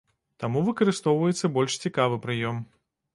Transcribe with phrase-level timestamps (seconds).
[0.43, 2.57] Таму выкарыстоўваецца больш цікавы прыём.